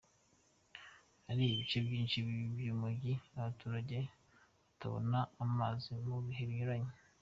[1.25, 2.17] Hari ibice byinshi
[2.59, 3.97] by’umujyi abaturage
[4.63, 6.91] batabona amazi mu bihe binyuranye.